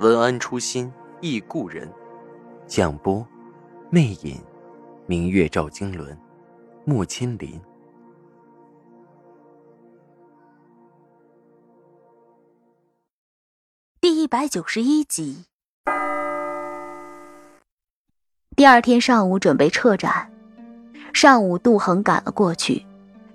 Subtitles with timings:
[0.00, 1.88] 文安初心忆故人，
[2.66, 3.24] 蒋波，
[3.90, 4.42] 魅影，
[5.06, 6.18] 明月照经纶，
[6.84, 7.60] 木千林。
[14.00, 15.44] 第一百九十一集。
[18.56, 20.32] 第二天上午准备撤展，
[21.12, 22.84] 上午杜恒赶了过去，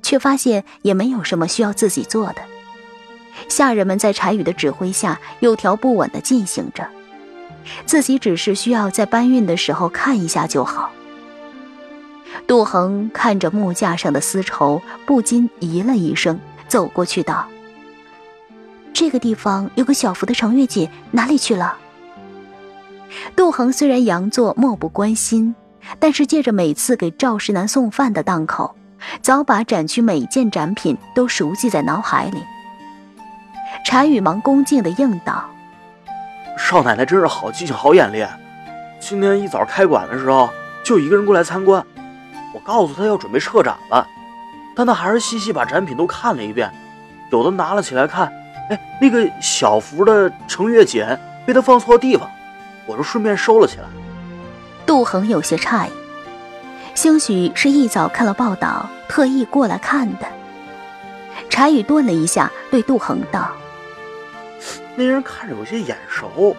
[0.01, 2.58] 却发现也没有什么需要自己做的。
[3.47, 6.87] 下人们在柴宇的指挥下有条不紊地进行着，
[7.85, 10.91] 自己只是需要在搬运的时候看一下就好。
[12.47, 17.47] 杜恒看着木架上的丝绸，不禁咦了一声，走过去道
[18.93, 21.77] ：“这个地方有个小幅的程月锦，哪里去了？”
[23.35, 25.55] 杜恒虽然佯作漠不关心，
[25.99, 28.75] 但是借着每次给赵世南送饭的档口，
[29.21, 32.39] 早把展区每件展品都熟记在脑海里。
[33.83, 35.43] 柴宇忙恭敬的应道
[36.57, 38.25] ：“少奶奶真是好记性、好眼力。
[38.99, 40.49] 今天一早开馆的时候，
[40.83, 41.83] 就一个人过来参观。
[42.53, 44.05] 我告诉他要准备撤展了，
[44.75, 46.71] 但他还是细细把展品都看了一遍，
[47.31, 48.31] 有的拿了起来看。
[48.69, 52.29] 哎，那个小幅的程月简被他放错地方，
[52.85, 53.83] 我就顺便收了起来。”
[54.85, 55.91] 杜恒有些诧异，
[56.95, 60.25] 兴许是一早看了报道，特意过来看的。
[61.59, 63.51] 柴宇顿了一下，对杜恒道。
[64.95, 66.55] 那人看着有些眼熟，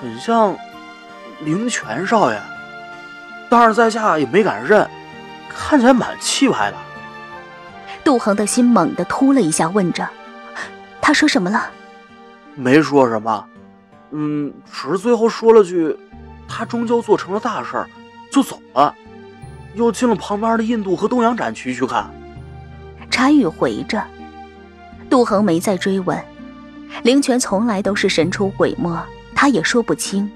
[0.00, 0.56] 很像
[1.40, 2.40] 灵泉少爷，
[3.50, 4.88] 但是在下也没敢认，
[5.50, 6.76] 看起来蛮气派的。
[8.02, 10.08] 杜恒的心猛地突了一下，问着
[11.02, 11.70] ：“他说什么了
[12.56, 13.46] ？”“没说什么，
[14.12, 15.94] 嗯，只是最后说了句，
[16.48, 17.84] 他终究做成了大事，
[18.30, 18.94] 就走了，
[19.74, 22.10] 又进了旁边的印度和东洋展区去看。”
[23.12, 24.02] 柴宇回着，
[25.12, 26.18] 杜恒没再追问。
[27.02, 28.98] 灵泉从来都是神出鬼没，
[29.34, 30.30] 他也说不清。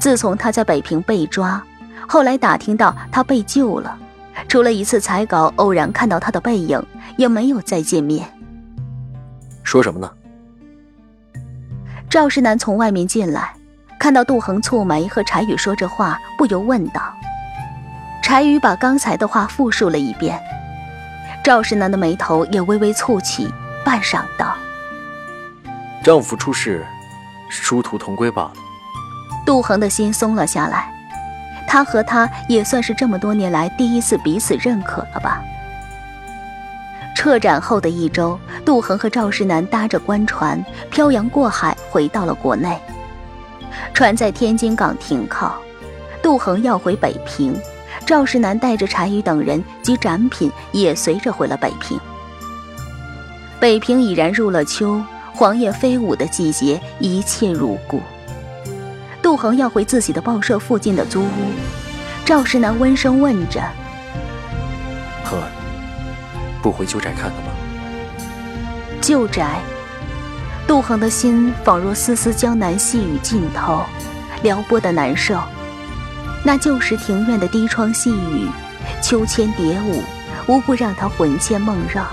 [0.00, 1.62] 自从他在北平被抓，
[2.08, 3.96] 后来打听到他被救了，
[4.48, 6.84] 除了一次采稿偶然看到他的背影，
[7.16, 8.28] 也没有再见面。
[9.62, 10.10] 说什么呢？
[12.10, 13.54] 赵世南从外面进来，
[13.96, 17.00] 看到杜恒蹙眉和柴宇说着话，不由问道
[18.24, 20.36] ：“柴宇把刚才的话复述了一遍。”
[21.44, 23.48] 赵世南的眉头也微微蹙起，
[23.84, 24.56] 半晌道。
[26.02, 26.84] 丈夫出事，
[27.48, 28.52] 殊途同归罢了。
[29.46, 30.92] 杜恒的心松了下来，
[31.68, 35.42] 他和他也算是这么多年来第一次彼此认可了吧。
[37.14, 42.78] 撤展后的一周，杜恒和赵世南搭着官船漂洋过海回到了国内。
[43.92, 45.56] 船在天津港停靠，
[46.22, 47.58] 杜恒要回北平，
[48.04, 51.98] 赵世南带着柴宇等人及展品也随着回了北平。
[53.60, 55.02] 北平已然入了秋。
[55.36, 58.00] 黄叶飞舞的季节，一切如故。
[59.20, 61.26] 杜衡要回自己的报社附近的租屋，
[62.24, 63.60] 赵石南温声问着
[65.26, 65.50] ：“恒儿，
[66.62, 67.50] 不回旧宅看看吗？”
[69.02, 69.58] 旧宅，
[70.68, 73.82] 杜恒的心仿若丝丝江南细雨浸透，
[74.44, 75.36] 撩拨的难受。
[76.44, 78.48] 那旧时庭院的低窗细雨，
[79.02, 80.00] 秋千蝶舞，
[80.46, 82.06] 无不让他魂牵梦绕。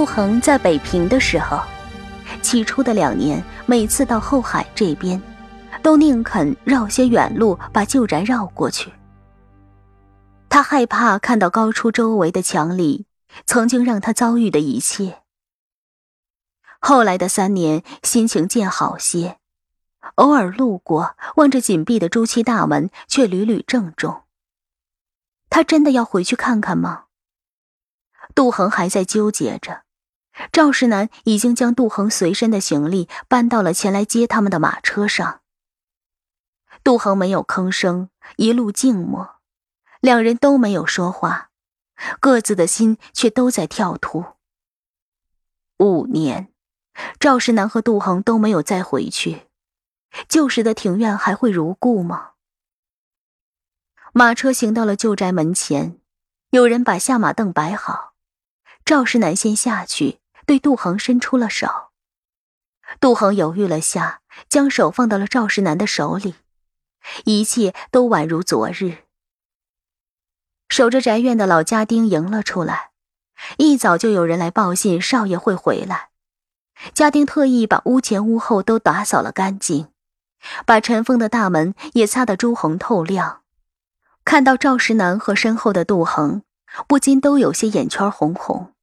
[0.00, 1.60] 杜恒在北平的时候，
[2.40, 5.20] 起初的两年，每次到后海这边，
[5.82, 8.90] 都宁肯绕些远路把旧宅绕过去。
[10.48, 13.04] 他害怕看到高出周围的墙里
[13.44, 15.20] 曾经让他遭遇的一切。
[16.80, 19.36] 后来的三年，心情渐好些，
[20.14, 24.22] 偶尔路过，望着紧闭的朱漆大门，却屡屡郑重。
[25.50, 27.04] 他真的要回去看看吗？
[28.34, 29.82] 杜恒还在纠结着，
[30.52, 35.40] 赵世南已经将杜恒随身的行李搬到了前来接他们的马车上。
[36.82, 39.36] 杜恒没有吭声，一路静默，
[40.00, 41.50] 两人都没有说话，
[42.20, 44.24] 各自的心却都在跳突。
[45.78, 46.52] 五年，
[47.18, 49.48] 赵世南和杜恒都没有再回去，
[50.28, 52.30] 旧时的庭院还会如故吗？
[54.12, 55.98] 马车行到了旧宅门前，
[56.50, 58.14] 有人把下马凳摆好。
[58.84, 60.19] 赵世南先下去，
[60.50, 61.68] 对杜恒伸出了手。
[62.98, 66.34] 杜恒犹豫了下，将手放到了赵世南的手里，
[67.24, 69.04] 一切都宛如昨日。
[70.68, 72.90] 守着宅院的老家丁迎了出来，
[73.58, 76.08] 一早就有人来报信，少爷会回来。
[76.94, 79.92] 家丁特意把屋前屋后都打扫了干净，
[80.66, 83.42] 把尘封的大门也擦得朱红透亮。
[84.24, 86.42] 看到赵石南和身后的杜恒，
[86.88, 88.74] 不禁都有些眼圈红红。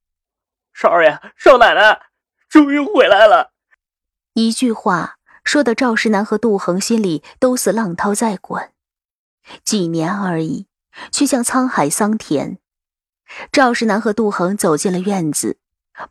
[0.79, 2.03] 少爷、少奶奶，
[2.47, 3.51] 终于回来了！
[4.33, 8.71] 一句话说的赵石南和杜恒心里都似浪涛在滚。
[9.63, 10.68] 几年而已，
[11.12, 12.59] 却像沧海桑田。
[13.51, 15.57] 赵石南和杜恒走进了院子。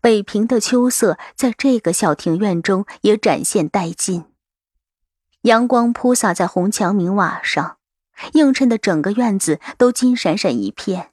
[0.00, 4.24] 北平的秋色在这个小庭院中也展现殆尽。
[5.42, 7.78] 阳光铺洒在红墙明瓦上，
[8.32, 11.12] 映衬的整个院子都金闪闪一片。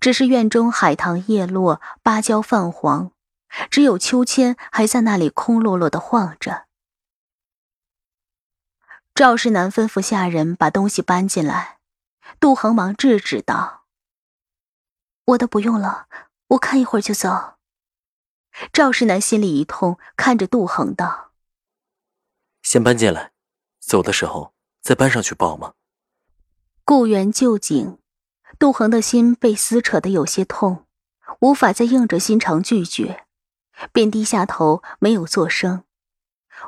[0.00, 3.12] 只是院中海棠叶落，芭蕉泛黄，
[3.70, 6.66] 只有秋千还在那里空落落的晃着。
[9.14, 11.78] 赵世南吩咐下人把东西搬进来，
[12.40, 13.84] 杜恒忙制止道
[15.26, 16.08] ：“我的不用了。”
[16.52, 17.54] 我看一会儿就走。
[18.74, 21.32] 赵世南心里一痛，看着杜恒道
[22.60, 23.32] ：“先搬进来，
[23.80, 24.52] 走的时候
[24.82, 25.72] 再搬上去抱吗？”
[26.84, 27.98] 故园旧景，
[28.62, 30.86] 杜恒的心被撕扯的有些痛，
[31.40, 33.24] 无法再硬着心肠拒绝，
[33.92, 35.82] 便低下头没有作声，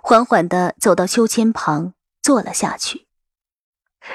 [0.02, 3.06] 缓缓的走到秋千旁坐了下去。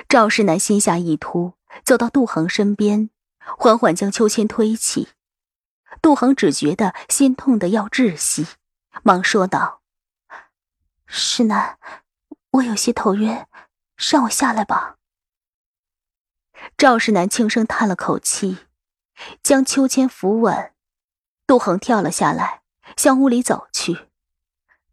[0.09, 1.53] 赵世南心下一突，
[1.85, 3.09] 走到杜恒身边，
[3.57, 5.07] 缓缓将秋千推起。
[6.01, 8.45] 杜恒只觉得心痛的要窒息，
[9.03, 9.79] 忙说道
[11.07, 11.79] ：“世南，
[12.51, 13.45] 我有些头晕，
[13.95, 14.97] 让我下来吧。”
[16.77, 18.57] 赵世南轻声叹了口气，
[19.43, 20.71] 将秋千扶稳。
[21.45, 22.61] 杜恒跳了下来，
[22.95, 24.07] 向屋里走去。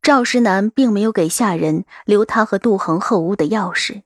[0.02, 4.02] 赵世南并没有给下人留他和杜恒后屋的钥匙，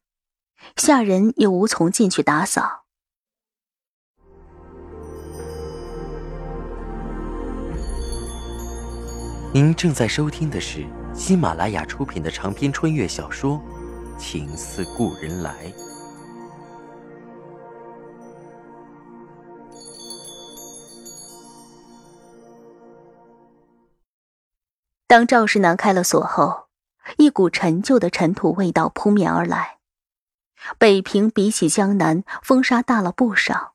[0.77, 2.85] 下人也无从进去打扫。
[9.53, 13.61] 您正在收听的是喜马拉雅出品的长篇穿越小说
[14.19, 15.67] 《情似故人来》。
[25.11, 26.69] 当赵世南开了锁后，
[27.17, 29.81] 一股陈旧的尘土味道扑面而来。
[30.79, 33.75] 北平比起江南，风沙大了不少，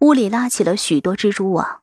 [0.00, 1.82] 屋里拉起了许多蜘蛛网。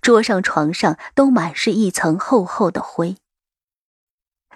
[0.00, 3.18] 桌上、床上都满是一层厚厚的灰。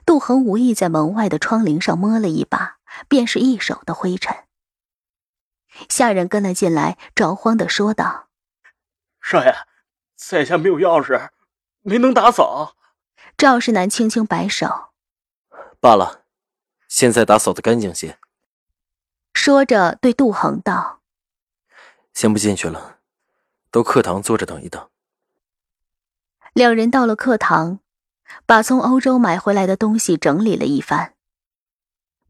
[0.06, 4.34] 杜恒无意在门外的窗棂上摸了一把，便是一手的灰尘。
[5.90, 8.28] 下人跟了进来，着慌的说道
[9.20, 9.54] ：“少爷，
[10.14, 11.28] 在下没有钥匙，
[11.82, 12.72] 没能打扫。”
[13.38, 14.92] 赵世南轻轻摆手
[15.78, 16.22] ：“罢了，
[16.88, 18.18] 现在打扫的干净些。”
[19.34, 21.00] 说着对杜恒道
[22.14, 22.96] ：“先不进去了，
[23.70, 24.88] 到课堂坐着等一等。”
[26.54, 27.80] 两人到了课堂，
[28.46, 31.12] 把从欧洲买回来的东西整理了一番。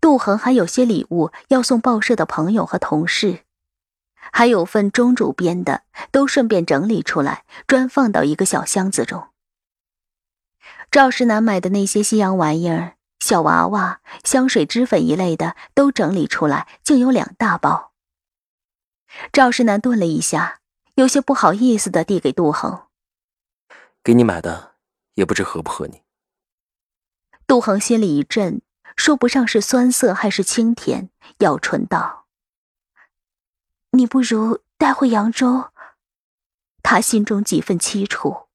[0.00, 3.44] 杜恒还有些礼物要送报社的朋友和同事，
[4.32, 9.28] 还有份钟主编的，都顺便整理出来，专放到一个小箱子中。
[10.96, 17.92] 赵世南买的那些西洋玩意儿，小娃娃、香水、脂粉一类的，都整理出来，竟有两大包。
[19.30, 20.60] 赵世南顿了一下，
[20.94, 22.86] 有些不好意思的递给杜恒。
[24.02, 24.76] 给你买的，
[25.16, 26.00] 也不知合不合你。
[27.46, 28.62] 杜恒心里一震，
[28.96, 31.10] 说不上是酸涩还是清甜，
[31.40, 32.24] 咬唇道
[33.92, 35.72] ：“你不如带回扬州。”
[36.82, 38.45] 他心中几分凄楚。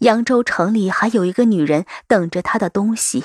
[0.00, 3.24] 扬州城里还有一个女人等着他的东西。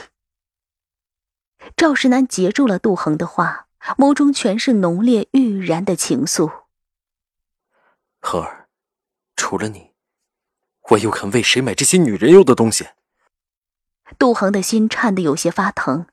[1.75, 6.51] 赵世南截住了杜恒的话，眸中全是浓烈欲燃的情愫。
[8.22, 8.68] 恒儿，
[9.36, 9.92] 除了你。
[10.92, 12.88] 我又肯为谁买这些女人用的东西？
[14.18, 16.08] 杜恒的心颤得有些发疼，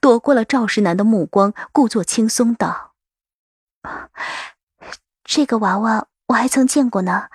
[0.00, 2.94] 躲过了赵世南的目光，故作轻松道
[5.24, 7.28] ：“这个娃娃我还曾见过呢，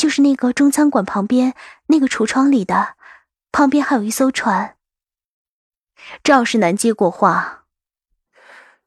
[0.00, 1.54] 就是那个中餐馆旁边
[1.88, 2.96] 那个橱窗里的，
[3.52, 4.78] 旁边还有一艘船。”
[6.24, 7.66] 赵世南接过话：“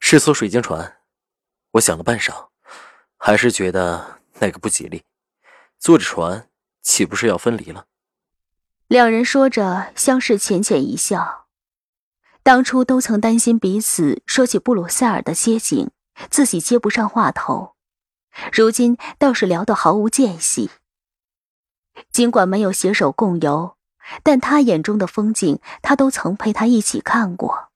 [0.02, 0.98] 是艘水晶船。”
[1.74, 2.48] 我想了半晌，
[3.16, 5.04] 还是觉得那个不吉利，
[5.78, 6.50] 坐着船。
[6.82, 7.86] 岂不是要分离了？
[8.88, 11.46] 两人说着，相视浅浅一笑。
[12.42, 15.92] 当初都曾担心彼此说起布鲁塞尔的街景，
[16.32, 17.76] 自己接不上话头，
[18.52, 20.72] 如今倒是聊得毫无间隙。
[22.12, 23.76] 尽管没有携手共游，
[24.24, 27.70] 但他眼中的风景，他都曾陪他一起看过；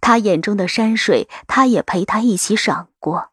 [0.00, 3.30] 他眼中的山水，他也陪他一起赏过。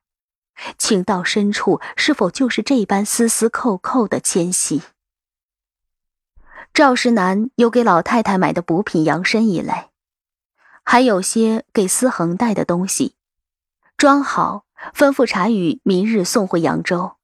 [0.78, 4.82] 情到深处，是否就是这般丝丝扣扣的牵系？
[6.74, 9.92] 赵世南有给老太太买的补品养生一类，
[10.84, 13.16] 还有些给思恒带的东西，
[13.98, 17.16] 装好，吩咐茶雨明日送回扬州。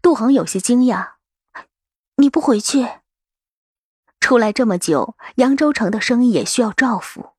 [0.00, 1.12] 杜恒有些惊讶
[2.22, 2.88] ：“你不回去？
[4.20, 7.30] 出来这么久，扬州城的生意也需要照拂。”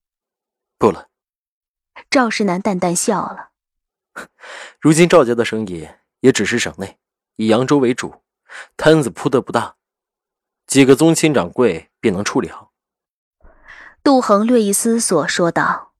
[0.77, 1.09] 不了。
[2.09, 3.51] 赵世南淡淡笑了。
[4.81, 5.87] 如今赵家的生意
[6.19, 6.99] 也只是省内，
[7.37, 8.23] 以扬州为主，
[8.75, 9.77] 摊子铺的不大，
[10.67, 12.73] 几个宗亲掌柜便能处理好。
[14.03, 15.93] 杜恒略一思索，说道：“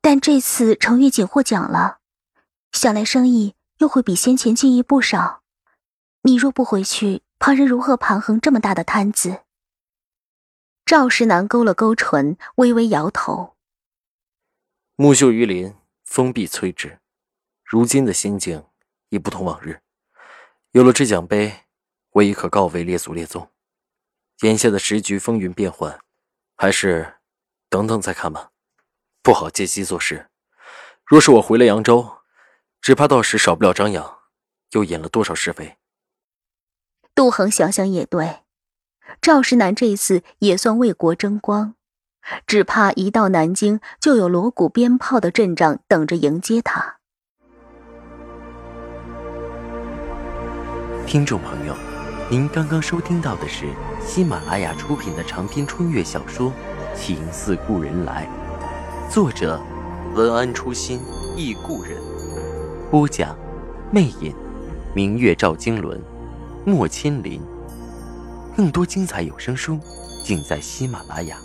[0.00, 1.98] 但这次程玉锦获奖了，
[2.72, 5.42] 想来生意又会比先前进一不少。
[6.22, 9.42] 你若不回去，旁人如何盘衡这么大的摊子？”
[10.86, 13.56] 赵石南勾了勾唇，微微摇头
[14.94, 15.74] ：“木秀于林。”
[16.10, 16.98] 风必摧之。
[17.62, 18.66] 如今的心境
[19.10, 19.80] 已不同往日，
[20.72, 21.66] 有了这奖杯，
[22.10, 23.48] 我已可告慰列祖列宗。
[24.40, 26.00] 眼下的时局风云变幻，
[26.56, 27.18] 还是
[27.68, 28.50] 等等再看吧。
[29.22, 30.28] 不好借机做事。
[31.04, 32.22] 若是我回了扬州，
[32.80, 34.22] 只怕到时少不了张扬，
[34.72, 35.78] 又引了多少是非。
[37.20, 38.38] 杜恒想想也对，
[39.20, 41.74] 赵石南这一次也算为国争光。
[42.46, 46.96] 只怕一到南京，就有锣鼓鞭炮的阵仗等着迎接他。
[51.06, 51.76] 听众朋友，
[52.30, 53.66] 您刚刚收听到的是
[54.02, 56.50] 喜马拉雅出品的长篇穿越小说
[56.98, 58.26] 《情似故人来》，
[59.12, 59.60] 作者
[60.14, 60.98] 文安初心
[61.36, 62.00] 忆故人，
[62.90, 63.36] 播讲
[63.92, 64.34] 魅影，
[64.94, 66.00] 明月照经纶，
[66.64, 67.40] 莫千林。
[68.56, 69.78] 更多精彩有声书，
[70.22, 71.38] 尽在喜马拉雅。